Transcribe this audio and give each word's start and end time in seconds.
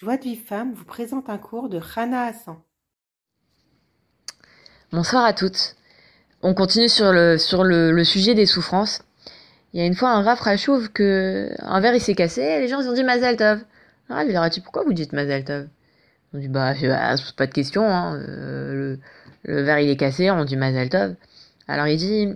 Joie 0.00 0.16
de 0.16 0.22
vie 0.22 0.36
femme 0.36 0.74
vous 0.74 0.84
présente 0.84 1.28
un 1.28 1.38
cours 1.38 1.68
de 1.68 1.76
Rana 1.76 2.26
Hassan. 2.26 2.54
Bonsoir 4.92 5.24
à 5.24 5.32
toutes. 5.32 5.74
On 6.40 6.54
continue 6.54 6.88
sur 6.88 7.12
le, 7.12 8.04
sujet 8.04 8.34
des 8.36 8.46
souffrances. 8.46 9.02
Il 9.72 9.80
y 9.80 9.82
a 9.82 9.86
une 9.86 9.96
fois 9.96 10.10
un 10.10 10.22
Rav 10.22 10.38
Rachouv 10.38 10.90
que 10.90 11.50
un 11.58 11.80
verre 11.80 11.96
il 11.96 12.00
s'est 12.00 12.14
cassé 12.14 12.42
et 12.42 12.60
les 12.60 12.68
gens 12.68 12.80
ils 12.80 12.88
ont 12.88 12.92
dit 12.92 13.02
Mazel 13.02 13.36
Tov. 13.36 13.64
Ah, 14.08 14.22
il 14.22 14.32
leur 14.32 14.44
a 14.44 14.50
dit 14.50 14.60
pourquoi 14.60 14.84
vous 14.84 14.92
dites 14.92 15.12
Mazel 15.12 15.42
Tov? 15.42 15.66
On 16.32 16.38
dit 16.38 16.46
bah, 16.46 16.74
bah 16.80 17.14
pas 17.36 17.46
de 17.48 17.52
question, 17.52 17.82
hein. 17.82 18.14
Euh, 18.20 18.96
le, 19.42 19.62
verre 19.62 19.80
il 19.80 19.90
est 19.90 19.96
cassé, 19.96 20.30
on 20.30 20.44
dit 20.44 20.56
Mazel 20.56 20.90
Tov. 20.90 21.16
Alors 21.66 21.88
il 21.88 21.96
dit 21.96 22.28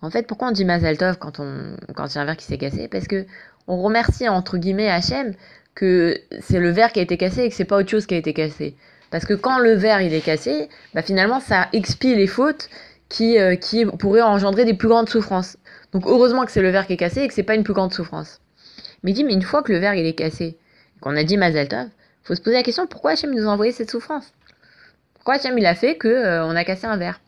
en 0.00 0.08
fait 0.08 0.26
pourquoi 0.26 0.48
on 0.48 0.52
dit 0.52 0.64
Mazel 0.64 0.96
Tov 0.96 1.18
quand 1.18 1.38
on 1.38 1.76
quand 1.94 2.06
il 2.06 2.14
y 2.14 2.18
a 2.18 2.22
un 2.22 2.24
verre 2.24 2.38
qui 2.38 2.46
s'est 2.46 2.56
cassé? 2.56 2.88
Parce 2.88 3.08
que 3.08 3.26
on 3.66 3.82
remercie 3.82 4.26
entre 4.26 4.56
guillemets 4.56 4.88
Hachem 4.88 5.34
que 5.74 6.20
c'est 6.40 6.60
le 6.60 6.70
verre 6.70 6.92
qui 6.92 7.00
a 7.00 7.02
été 7.02 7.16
cassé 7.16 7.42
et 7.42 7.48
que 7.48 7.54
c'est 7.54 7.64
pas 7.64 7.76
autre 7.76 7.90
chose 7.90 8.06
qui 8.06 8.14
a 8.14 8.18
été 8.18 8.32
cassé. 8.32 8.76
Parce 9.10 9.24
que 9.24 9.34
quand 9.34 9.58
le 9.58 9.74
verre 9.74 10.00
il 10.00 10.12
est 10.14 10.20
cassé, 10.20 10.68
bah 10.94 11.02
finalement 11.02 11.40
ça 11.40 11.68
expie 11.72 12.14
les 12.14 12.26
fautes 12.26 12.68
qui, 13.08 13.38
euh, 13.38 13.56
qui 13.56 13.84
pourraient 13.84 14.22
engendrer 14.22 14.64
des 14.64 14.74
plus 14.74 14.88
grandes 14.88 15.08
souffrances. 15.08 15.56
Donc 15.92 16.06
heureusement 16.06 16.44
que 16.44 16.52
c'est 16.52 16.62
le 16.62 16.70
verre 16.70 16.86
qui 16.86 16.94
est 16.94 16.98
cassé 16.98 17.22
et 17.22 17.28
que 17.28 17.34
c'est 17.34 17.42
pas 17.42 17.54
une 17.54 17.64
plus 17.64 17.74
grande 17.74 17.92
souffrance. 17.92 18.40
Mais 19.02 19.12
dit, 19.12 19.24
mais 19.24 19.34
une 19.34 19.42
fois 19.42 19.62
que 19.62 19.72
le 19.72 19.78
verre 19.78 19.94
il 19.94 20.06
est 20.06 20.14
cassé, 20.14 20.56
qu'on 21.00 21.16
a 21.16 21.24
dit 21.24 21.36
Mazel 21.36 21.68
Tov, 21.68 21.88
faut 22.22 22.34
se 22.34 22.40
poser 22.40 22.56
la 22.56 22.62
question 22.62 22.86
pourquoi 22.86 23.12
Hachem 23.12 23.34
nous 23.34 23.46
a 23.46 23.50
envoyé 23.50 23.72
cette 23.72 23.90
souffrance? 23.90 24.32
Pourquoi 25.14 25.34
Hachem 25.34 25.56
il 25.58 25.66
a 25.66 25.74
fait 25.74 25.96
que 25.96 26.08
euh, 26.08 26.44
on 26.46 26.56
a 26.56 26.64
cassé 26.64 26.86
un 26.86 26.96
verre? 26.96 27.20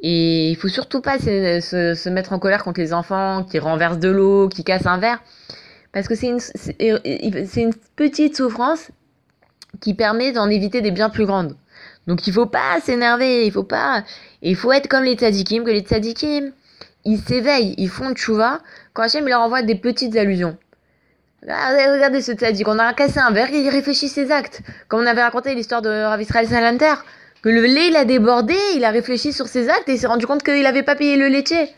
Et 0.00 0.50
il 0.50 0.56
faut 0.56 0.68
surtout 0.68 1.00
pas 1.00 1.18
se, 1.18 1.60
se, 1.60 1.94
se, 1.94 2.08
mettre 2.10 2.32
en 2.34 2.38
colère 2.38 2.62
contre 2.62 2.80
les 2.80 2.92
enfants 2.92 3.44
qui 3.44 3.58
renversent 3.58 3.98
de 3.98 4.10
l'eau, 4.10 4.48
qui 4.48 4.62
cassent 4.62 4.86
un 4.86 4.98
verre. 4.98 5.22
Parce 5.92 6.08
que 6.08 6.14
c'est 6.14 6.28
une, 6.28 6.40
c'est 6.40 7.62
une 7.62 7.74
petite 7.96 8.36
souffrance 8.36 8.90
qui 9.80 9.94
permet 9.94 10.32
d'en 10.32 10.48
éviter 10.48 10.80
des 10.80 10.90
bien 10.90 11.10
plus 11.10 11.26
grandes. 11.26 11.56
Donc 12.06 12.26
il 12.26 12.32
faut 12.32 12.46
pas 12.46 12.80
s'énerver, 12.82 13.46
il 13.46 13.52
faut 13.52 13.64
pas... 13.64 14.04
Il 14.42 14.56
faut 14.56 14.72
être 14.72 14.88
comme 14.88 15.04
les 15.04 15.14
tzadikim, 15.14 15.64
que 15.64 15.70
les 15.70 15.80
tzadikim, 15.80 16.52
ils 17.04 17.18
s'éveillent, 17.18 17.74
ils 17.78 17.88
font 17.88 18.12
tchouva 18.12 18.60
quand 18.92 19.02
Hachem 19.02 19.26
leur 19.26 19.40
envoie 19.40 19.62
des 19.62 19.74
petites 19.74 20.16
allusions. 20.16 20.56
Regardez 21.42 22.22
ce 22.22 22.32
tzadik, 22.32 22.66
on 22.66 22.78
a 22.78 22.92
cassé 22.92 23.18
un 23.18 23.30
verre, 23.30 23.50
il 23.50 23.68
réfléchit 23.68 24.08
ses 24.08 24.30
actes. 24.30 24.62
Comme 24.88 25.00
on 25.00 25.06
avait 25.06 25.22
raconté 25.22 25.54
l'histoire 25.54 25.82
de 25.82 25.88
Rav 25.88 26.20
Israël 26.20 26.48
Salanter, 26.48 26.94
que 27.42 27.48
le 27.48 27.62
lait 27.62 27.88
il 27.88 27.96
a 27.96 28.04
débordé, 28.04 28.56
il 28.74 28.84
a 28.84 28.90
réfléchi 28.90 29.32
sur 29.32 29.46
ses 29.46 29.68
actes 29.68 29.88
et 29.88 29.92
il 29.92 29.98
s'est 29.98 30.06
rendu 30.06 30.26
compte 30.26 30.42
qu'il 30.42 30.62
n'avait 30.62 30.82
pas 30.82 30.96
payé 30.96 31.16
le 31.16 31.28
laitier. 31.28 31.68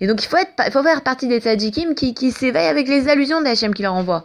Et 0.00 0.06
donc 0.06 0.22
il 0.22 0.28
faut, 0.28 0.82
faire 0.82 1.02
partie 1.02 1.28
des 1.28 1.40
tzadikim 1.40 1.94
qui, 1.94 2.30
s'éveillent 2.30 2.68
avec 2.68 2.88
les 2.88 3.08
allusions 3.08 3.42
d'Hachem 3.42 3.74
qui 3.74 3.82
leur 3.82 3.94
envoie. 3.94 4.24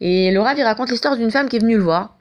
Et 0.00 0.30
le 0.30 0.40
Rav, 0.40 0.58
il 0.58 0.64
raconte 0.64 0.90
l'histoire 0.90 1.16
d'une 1.16 1.30
femme 1.30 1.48
qui 1.48 1.56
est 1.56 1.60
venue 1.60 1.76
le 1.76 1.82
voir 1.82 2.16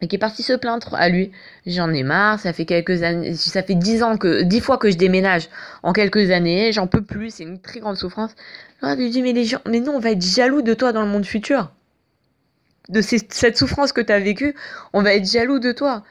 et 0.00 0.08
qui 0.08 0.16
est 0.16 0.18
partie 0.18 0.42
se 0.42 0.52
plaindre 0.52 0.94
à 0.94 1.08
lui. 1.08 1.32
J'en 1.66 1.92
ai 1.92 2.02
marre, 2.02 2.38
ça 2.40 2.52
fait 2.52 2.66
quelques 2.66 3.02
années, 3.02 3.34
ça 3.34 3.62
fait 3.62 3.74
dix 3.74 4.02
ans 4.02 4.16
que, 4.16 4.42
dix 4.42 4.60
fois 4.60 4.76
que 4.76 4.90
je 4.90 4.96
déménage 4.96 5.48
en 5.82 5.92
quelques 5.92 6.30
années, 6.30 6.72
j'en 6.72 6.86
peux 6.86 7.02
plus, 7.02 7.30
c'est 7.30 7.44
une 7.44 7.60
très 7.60 7.80
grande 7.80 7.96
souffrance. 7.96 8.34
Le 8.82 8.94
lui 8.96 9.10
dit, 9.10 9.22
mais 9.22 9.32
les 9.32 9.44
gens, 9.44 9.60
mais 9.66 9.80
non, 9.80 9.94
on 9.94 9.98
va 10.00 10.10
être 10.10 10.22
jaloux 10.22 10.62
de 10.62 10.74
toi 10.74 10.92
dans 10.92 11.02
le 11.02 11.08
monde 11.08 11.24
futur. 11.24 11.72
De 12.90 13.00
cette 13.00 13.56
souffrance 13.56 13.92
que 13.92 14.02
tu 14.02 14.12
as 14.12 14.20
vécue, 14.20 14.54
on 14.92 15.00
va 15.00 15.14
être 15.14 15.24
jaloux 15.24 15.58
de 15.58 15.72
toi. 15.72 16.04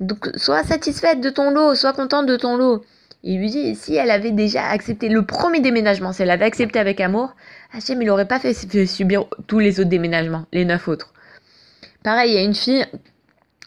Donc, 0.00 0.30
sois 0.36 0.64
satisfaite 0.64 1.20
de 1.20 1.30
ton 1.30 1.50
lot, 1.50 1.76
sois 1.76 1.92
contente 1.92 2.26
de 2.26 2.36
ton 2.36 2.56
lot. 2.56 2.84
Il 3.30 3.40
lui 3.40 3.50
dit, 3.50 3.74
si 3.74 3.94
elle 3.94 4.10
avait 4.10 4.30
déjà 4.30 4.66
accepté 4.68 5.10
le 5.10 5.22
premier 5.22 5.60
déménagement, 5.60 6.14
si 6.14 6.22
elle 6.22 6.30
avait 6.30 6.46
accepté 6.46 6.78
avec 6.78 6.98
amour, 6.98 7.36
Hachem, 7.74 8.00
il 8.00 8.06
n'aurait 8.06 8.26
pas 8.26 8.38
fait, 8.38 8.54
subir 8.54 9.26
tous 9.46 9.58
les 9.58 9.80
autres 9.80 9.90
déménagements, 9.90 10.46
les 10.50 10.64
neuf 10.64 10.88
autres. 10.88 11.12
Pareil, 12.02 12.30
il 12.30 12.34
y 12.36 12.38
a 12.38 12.42
une 12.42 12.54
fille, 12.54 12.86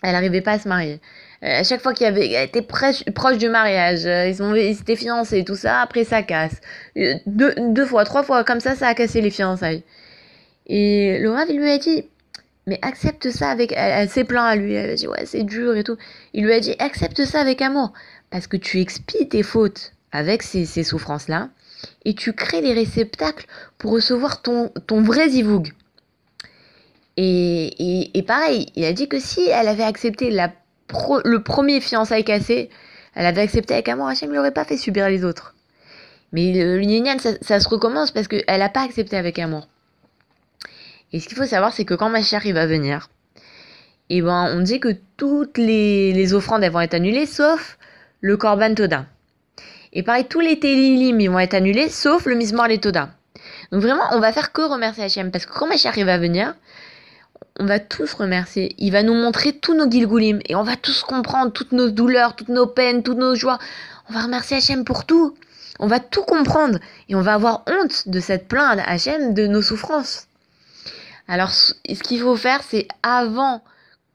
elle 0.02 0.14
n'arrivait 0.14 0.42
pas 0.42 0.54
à 0.54 0.60
se 0.60 0.68
marier. 0.68 1.00
Euh, 1.44 1.60
à 1.60 1.64
chaque 1.64 1.80
fois 1.80 1.94
qu'il 1.94 2.08
avait, 2.08 2.44
était 2.44 2.64
proche, 2.64 3.04
du 3.38 3.50
mariage, 3.50 4.08
euh, 4.08 4.30
ils, 4.30 4.36
sont, 4.36 4.56
ils 4.56 4.76
s'étaient 4.76 4.96
fiancés, 4.96 5.44
tout 5.44 5.56
ça, 5.56 5.82
après 5.82 6.06
ça 6.06 6.24
casse. 6.24 6.60
Euh, 6.98 7.14
deux, 7.28 7.54
deux 7.60 7.86
fois, 7.86 8.04
trois 8.04 8.24
fois, 8.24 8.44
comme 8.44 8.62
ça, 8.62 8.74
ça 8.74 8.88
a 8.88 8.96
cassé 8.96 9.22
les 9.22 9.30
fiançailles. 9.30 9.84
Et 10.66 11.20
Laura, 11.20 11.44
il 11.48 11.60
lui 11.60 11.70
a 11.70 11.78
dit, 11.78 12.10
mais 12.72 12.80
accepte 12.84 13.30
ça 13.32 13.50
avec. 13.50 13.74
Elle, 13.76 14.10
s'est 14.10 14.24
plaint 14.24 14.46
à 14.46 14.56
lui. 14.56 14.74
Elle 14.74 14.92
a 14.92 14.96
dit, 14.96 15.06
ouais, 15.06 15.26
c'est 15.26 15.44
dur 15.44 15.76
et 15.76 15.84
tout. 15.84 15.98
Il 16.34 16.46
lui 16.46 16.54
a 16.54 16.62
dit, 16.62 16.74
accepte 16.80 17.26
ça 17.26 17.42
avec 17.42 17.62
amour. 17.62 17.92
Parce 18.30 18.48
que 18.48 18.56
tu 18.56 18.80
expies 18.80 19.28
tes 19.28 19.44
fautes 19.44 19.92
avec 20.14 20.42
ces, 20.42 20.66
souffrances-là. 20.66 21.50
Et 22.06 22.14
tu 22.14 22.32
crées 22.32 22.62
les 22.62 22.72
réceptacles 22.72 23.46
pour 23.78 23.92
recevoir 23.92 24.42
ton, 24.42 24.70
ton 24.88 25.02
vrai 25.02 25.28
zivoug. 25.28 25.74
Et, 27.18 28.18
et, 28.18 28.24
pareil, 28.24 28.68
il 28.78 28.86
a 28.86 28.94
dit 28.94 29.10
que 29.10 29.20
si 29.20 29.50
elle 29.50 29.68
avait 29.68 29.84
accepté 29.84 30.32
la 30.32 30.54
le 31.24 31.42
premier 31.42 31.80
fiançailles 31.80 32.24
cassé, 32.24 32.70
elle 33.16 33.26
avait 33.26 33.42
accepté 33.42 33.74
avec 33.74 33.88
amour, 33.90 34.08
Hachem 34.08 34.30
ne 34.30 34.36
l'aurait 34.36 34.52
pas 34.52 34.66
fait 34.66 34.78
subir 34.78 35.08
les 35.10 35.24
autres. 35.24 35.56
Mais 36.32 36.52
l'union, 36.78 37.18
ça, 37.20 37.32
ça, 37.42 37.60
se 37.60 37.70
recommence 37.70 38.12
parce 38.12 38.28
qu'elle 38.28 38.44
n'a 38.48 38.70
pas 38.70 38.84
accepté 38.84 39.18
avec 39.18 39.40
amour. 39.40 39.68
Et 41.14 41.20
ce 41.20 41.28
qu'il 41.28 41.38
faut 41.38 41.46
savoir, 41.46 41.74
c'est 41.74 41.86
que 41.86 41.94
quand 41.94 42.10
ma 42.10 42.22
chère 42.22 42.46
il 42.46 42.54
va 42.54 42.66
venir, 42.66 43.10
et 44.10 44.18
eh 44.18 44.22
ben, 44.22 44.54
on 44.54 44.62
dit 44.62 44.82
que 44.82 44.94
toutes 45.16 45.58
les, 45.58 46.34
offrandes 46.34 46.64
elles 46.64 46.72
vont 46.72 46.82
être 46.82 46.94
annulées, 46.94 47.26
sauf 47.26 47.78
le 48.20 48.36
Korban 48.36 48.74
Toda. 48.74 49.06
Et 49.94 50.04
pareil, 50.04 50.26
tous 50.26 50.42
les 50.42 50.60
Télilim 50.60 51.20
ils 51.22 51.30
vont 51.30 51.40
être 51.40 51.54
annulés, 51.54 51.90
sauf 51.90 52.26
le 52.26 52.36
Mismor 52.36 52.68
les 52.68 52.80
Toda. 52.80 53.10
Donc 53.72 53.82
vraiment, 53.82 54.04
on 54.12 54.20
va 54.20 54.34
faire 54.34 54.52
que 54.52 54.62
remercier 54.62 55.06
Hachem, 55.06 55.32
parce 55.32 55.46
que 55.46 55.54
quand 55.54 55.68
ma 55.68 55.78
chère 55.78 55.98
il 55.98 56.06
va 56.06 56.18
venir, 56.18 56.56
on 57.60 57.66
va 57.66 57.80
tous 57.80 58.14
remercier. 58.14 58.76
Il 58.80 58.92
va 58.92 59.04
nous 59.04 59.14
montrer 59.14 59.54
tous 59.54 59.76
nos 59.76 59.90
gilgulim, 59.90 60.40
et 60.50 60.56
on 60.56 60.64
va 60.64 60.76
tous 60.76 61.04
comprendre 61.04 61.52
toutes 61.52 61.72
nos 61.72 61.90
douleurs, 61.90 62.36
toutes 62.36 62.50
nos 62.50 62.68
peines, 62.68 63.04
toutes 63.04 63.18
nos 63.18 63.36
joies. 63.36 63.60
On 64.10 64.14
va 64.14 64.24
remercier 64.24 64.58
Hachem 64.58 64.84
pour 64.84 65.06
tout. 65.06 65.36
On 65.80 65.88
va 65.88 66.00
tout 66.00 66.24
comprendre, 66.24 66.80
et 67.08 67.16
on 67.16 67.22
va 67.22 67.36
avoir 67.36 67.64
honte 67.68 68.08
de 68.08 68.20
cette 68.20 68.48
plainte 68.48 68.80
à 68.80 68.92
Hachem 68.92 69.34
de 69.34 69.48
nos 69.48 69.62
souffrances. 69.62 70.28
Alors, 71.28 71.52
ce 71.52 71.74
qu'il 72.04 72.20
faut 72.20 72.36
faire, 72.36 72.62
c'est 72.64 72.88
avant, 73.04 73.64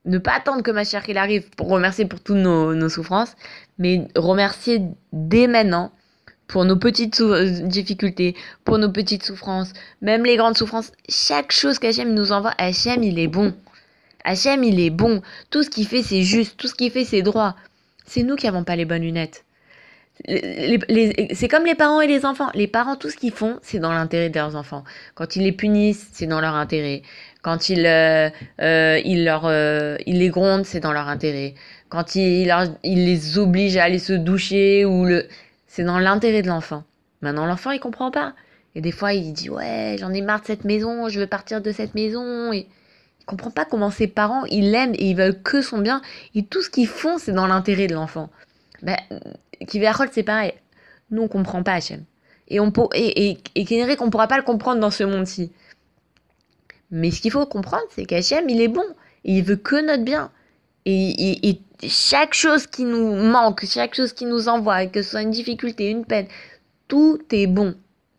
ne 0.04 0.18
pas 0.18 0.34
attendre 0.34 0.62
que 0.62 0.70
ma 0.70 0.84
chère 0.84 1.02
qu'il 1.02 1.18
arrive 1.18 1.48
pour 1.50 1.68
remercier 1.68 2.04
pour 2.04 2.20
toutes 2.20 2.36
nos, 2.36 2.88
souffrances, 2.88 3.34
mais 3.78 4.08
remercier 4.16 4.82
dès 5.12 5.46
maintenant 5.46 5.92
pour 6.46 6.64
nos 6.64 6.76
petites 6.76 7.20
difficultés, 7.64 8.36
pour 8.64 8.78
nos 8.78 8.90
petites 8.90 9.24
souffrances, 9.24 9.72
même 10.00 10.24
les 10.24 10.36
grandes 10.36 10.56
souffrances. 10.56 10.92
Chaque 11.08 11.52
chose 11.52 11.78
qu'Hachem 11.78 12.14
nous 12.14 12.32
envoie, 12.32 12.54
Hachem, 12.58 13.02
il 13.02 13.18
est 13.18 13.28
bon. 13.28 13.54
Hachem, 14.24 14.62
il 14.62 14.78
est 14.80 14.90
bon. 14.90 15.22
Tout 15.50 15.62
ce 15.62 15.70
qu'il 15.70 15.86
fait, 15.86 16.02
c'est 16.02 16.22
juste. 16.22 16.56
Tout 16.56 16.68
ce 16.68 16.74
qu'il 16.74 16.90
fait, 16.90 17.04
c'est 17.04 17.22
droit. 17.22 17.56
C'est 18.06 18.22
nous 18.22 18.36
qui 18.36 18.46
n'avons 18.46 18.64
pas 18.64 18.76
les 18.76 18.84
bonnes 18.84 19.02
lunettes 19.02 19.45
c'est 20.24 21.48
comme 21.48 21.66
les 21.66 21.74
parents 21.74 22.00
et 22.00 22.06
les 22.06 22.24
enfants. 22.24 22.48
Les 22.54 22.66
parents, 22.66 22.96
tout 22.96 23.10
ce 23.10 23.16
qu'ils 23.16 23.32
font, 23.32 23.58
c'est 23.62 23.78
dans 23.78 23.92
l'intérêt 23.92 24.30
de 24.30 24.34
leurs 24.34 24.56
enfants. 24.56 24.84
Quand 25.14 25.36
ils 25.36 25.42
les 25.42 25.52
punissent, 25.52 26.08
c'est 26.12 26.26
dans 26.26 26.40
leur 26.40 26.54
intérêt. 26.54 27.02
Quand 27.42 27.68
ils, 27.68 27.86
euh, 27.86 28.30
euh, 28.60 29.00
ils, 29.04 29.24
leur, 29.24 29.44
euh, 29.44 29.96
ils 30.06 30.18
les 30.18 30.30
grondent, 30.30 30.64
c'est 30.64 30.80
dans 30.80 30.92
leur 30.92 31.08
intérêt. 31.08 31.54
Quand 31.88 32.16
ils, 32.16 32.52
ils 32.82 33.04
les 33.04 33.38
obligent 33.38 33.76
à 33.76 33.84
aller 33.84 33.98
se 33.98 34.14
doucher, 34.14 34.84
ou 34.84 35.04
le... 35.04 35.26
c'est 35.66 35.84
dans 35.84 35.98
l'intérêt 35.98 36.42
de 36.42 36.48
l'enfant. 36.48 36.84
Maintenant, 37.20 37.46
l'enfant, 37.46 37.70
il 37.70 37.80
comprend 37.80 38.10
pas. 38.10 38.34
Et 38.74 38.80
des 38.80 38.92
fois, 38.92 39.12
il 39.12 39.32
dit 39.32 39.50
Ouais, 39.50 39.96
j'en 39.98 40.12
ai 40.12 40.22
marre 40.22 40.40
de 40.40 40.46
cette 40.46 40.64
maison, 40.64 41.08
je 41.08 41.20
veux 41.20 41.26
partir 41.26 41.60
de 41.60 41.72
cette 41.72 41.94
maison. 41.94 42.52
Et 42.52 42.66
il 43.20 43.24
comprend 43.26 43.50
pas 43.50 43.64
comment 43.64 43.90
ses 43.90 44.06
parents, 44.08 44.44
ils 44.46 44.70
l'aiment 44.70 44.94
et 44.94 45.10
ils 45.10 45.16
veulent 45.16 45.40
que 45.42 45.60
son 45.60 45.78
bien. 45.78 46.02
Et 46.34 46.42
tout 46.42 46.62
ce 46.62 46.70
qu'ils 46.70 46.88
font, 46.88 47.18
c'est 47.18 47.32
dans 47.32 47.46
l'intérêt 47.46 47.86
de 47.86 47.94
l'enfant. 47.94 48.30
Ben, 48.82 48.96
Kiverhol, 49.66 50.08
c'est 50.12 50.22
pareil. 50.22 50.52
Nous, 51.10 51.22
on 51.22 51.28
comprend 51.28 51.62
pas 51.62 51.74
Hachem. 51.74 52.04
Et, 52.48 52.60
on 52.60 52.72
et, 52.94 53.30
et, 53.30 53.38
et 53.54 53.96
qu'on 53.96 54.10
pourra 54.10 54.28
pas 54.28 54.36
le 54.36 54.42
comprendre 54.42 54.80
dans 54.80 54.90
ce 54.90 55.04
monde-ci. 55.04 55.52
Mais 56.90 57.10
ce 57.10 57.20
qu'il 57.20 57.30
faut 57.30 57.44
comprendre, 57.46 57.84
c'est 57.90 58.04
qu'Hachem, 58.04 58.48
il 58.48 58.60
est 58.60 58.68
bon. 58.68 58.84
Et 59.24 59.38
il 59.38 59.42
veut 59.42 59.56
que 59.56 59.84
notre 59.84 60.04
bien. 60.04 60.30
Et, 60.84 61.48
et, 61.48 61.60
chaque 61.88 62.32
chose 62.32 62.66
qui 62.66 62.84
nous 62.84 63.14
manque, 63.14 63.66
chaque 63.66 63.94
chose 63.94 64.12
qui 64.12 64.24
nous 64.24 64.48
envoie, 64.48 64.86
que 64.86 65.02
ce 65.02 65.10
soit 65.10 65.22
une 65.22 65.30
difficulté, 65.30 65.90
une 65.90 66.06
peine, 66.06 66.26
tout 66.88 67.18
est 67.32 67.46
bon. 67.46 67.74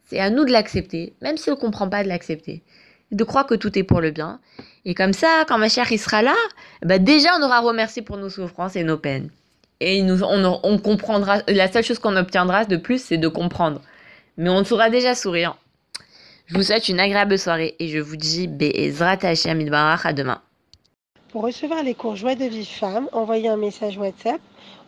C'est 0.06 0.20
à 0.20 0.30
nous 0.30 0.46
de 0.46 0.52
l'accepter, 0.52 1.14
même 1.22 1.38
si 1.38 1.50
on 1.50 1.56
ne 1.56 1.60
comprend 1.60 1.90
pas 1.90 2.04
de 2.04 2.08
l'accepter. 2.08 2.62
De 3.12 3.24
croire 3.24 3.48
que 3.48 3.56
tout 3.56 3.78
est 3.80 3.84
pour 3.84 4.02
le 4.02 4.12
bien. 4.12 4.40
Et 4.86 4.94
comme 4.94 5.14
ça, 5.14 5.44
quand 5.48 5.58
ma 5.58 5.70
chère 5.70 5.92
il 5.92 5.98
sera 5.98 6.22
là, 6.22 6.36
bah 6.84 7.00
déjà 7.00 7.30
on 7.40 7.44
aura 7.44 7.62
remercié 7.62 8.02
pour 8.02 8.18
nos 8.18 8.30
souffrances 8.30 8.76
et 8.76 8.84
nos 8.84 8.98
peines 8.98 9.30
et 9.80 10.02
nous, 10.02 10.24
on, 10.24 10.78
comprendra. 10.78 11.40
La 11.48 11.72
seule 11.72 11.84
chose 11.84 12.00
qu'on 12.00 12.16
obtiendra 12.16 12.66
de 12.66 12.78
plus, 12.78 13.02
c'est 13.02 13.18
de 13.18 13.28
comprendre. 13.28 13.82
Mais 14.38 14.50
on 14.50 14.64
saura 14.64 14.90
déjà 14.90 15.16
sourire. 15.16 15.58
Je 16.46 16.56
vous 16.56 16.64
souhaite 16.64 16.88
une 16.88 17.00
agréable 17.00 17.38
soirée 17.38 17.76
et 17.80 17.88
je 17.90 18.00
vous 18.00 18.16
dis 18.16 18.48
Be'ezrat 18.48 19.18
Hashem 19.22 19.74
à 19.74 20.14
demain. 20.14 20.42
Pour 21.32 21.44
recevoir 21.44 21.84
les 21.84 21.94
cours 21.94 22.16
Joie 22.16 22.36
de 22.36 22.46
vie 22.46 22.66
femme, 22.66 23.10
envoyez 23.12 23.50
un 23.50 23.58
message 23.58 23.98
WhatsApp 23.98 24.40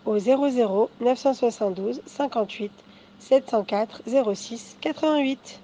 au 0.06 0.18
00 0.18 0.90
972 1.02 2.02
58 2.06 2.72
704 3.20 4.04
06 4.34 4.78
88. 4.80 5.60